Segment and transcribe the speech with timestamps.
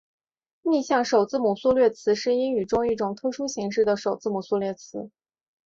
[0.63, 5.11] 逆向首字母缩略词是英语中一种特殊形式的首字母缩略词。